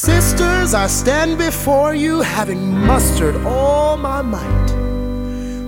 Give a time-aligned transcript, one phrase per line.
[0.00, 4.68] Sisters, I stand before you having mustered all my might.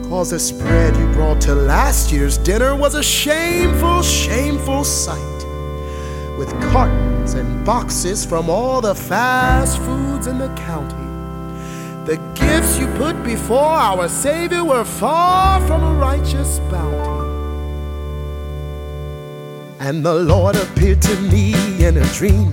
[0.08, 5.44] Cause the spread you brought to last year's dinner was a shameful, shameful sight.
[6.38, 10.94] With cartons and boxes from all the fast foods in the county.
[12.06, 17.26] The gifts you put before our Savior were far from a righteous bounty.
[19.80, 22.52] And the Lord appeared to me in a dream.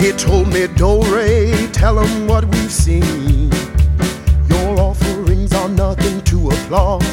[0.00, 3.50] He told me, Doe Rae, tell him what we've seen.
[4.48, 7.04] Your offerings are nothing to applaud.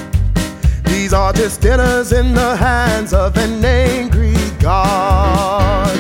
[0.86, 5.96] These are just dinners in the hands of an angry God.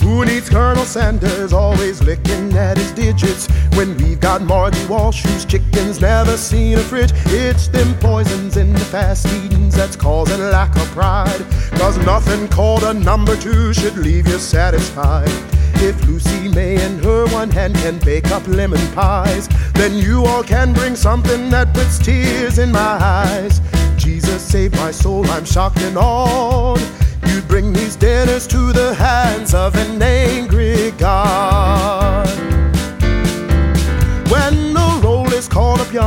[0.00, 5.44] Who needs Colonel Sanders always licking at his digits when we've got Margie Walsh whose
[5.44, 7.12] chickens never seen a fridge?
[7.26, 11.44] It's them poisons in the fast eatings that's causing lack of pride.
[11.72, 15.28] Cause nothing called a number two should leave you satisfied.
[15.76, 20.44] If Lucy May and her one hand can bake up lemon pies, then you all
[20.44, 23.60] can bring something that puts tears in my eyes.
[23.96, 26.80] Jesus saved my soul, I'm shocked and awed.
[27.26, 30.13] You'd bring these dinners to the hands of an angry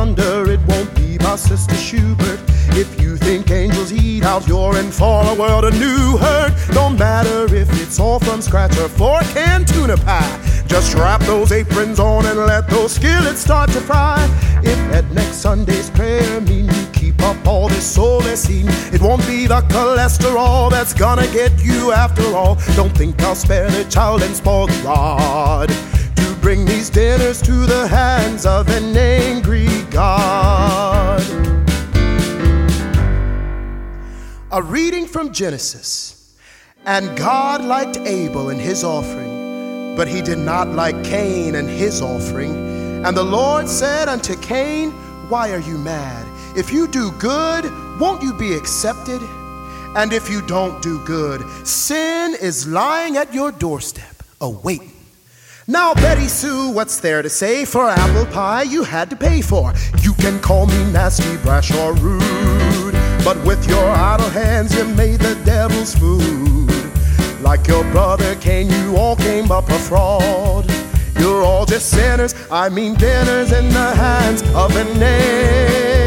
[0.06, 2.38] it won't be by Sister Schubert.
[2.70, 6.52] If you think angels eat out, you're in for a world of new hurt.
[6.70, 10.62] Don't matter if it's all from scratch or fork and tuna pie.
[10.68, 14.24] Just wrap those aprons on and let those skillets start to fry.
[14.62, 19.26] If at next Sunday's prayer mean you keep up all this soulless eating, it won't
[19.26, 22.54] be the cholesterol that's gonna get you after all.
[22.76, 25.70] Don't think I'll spare the child and spoil the rod
[26.18, 28.96] to bring these dinners to the hands of an
[34.50, 36.34] A reading from Genesis.
[36.86, 42.00] And God liked Abel and his offering, but he did not like Cain and his
[42.00, 43.04] offering.
[43.04, 44.90] And the Lord said unto Cain,
[45.28, 46.26] Why are you mad?
[46.56, 47.66] If you do good,
[48.00, 49.20] won't you be accepted?
[49.94, 54.92] And if you don't do good, sin is lying at your doorstep, awaiting.
[55.66, 57.66] Now, Betty Sue, what's there to say?
[57.66, 59.74] For apple pie you had to pay for.
[60.00, 62.87] You can call me nasty, brash, or rude.
[63.24, 66.70] But with your idle hands, you made the devil's food.
[67.40, 70.70] Like your brother Cain, you all came up a fraud.
[71.18, 75.97] You're all just sinners, I mean dinners in the hands of an angel.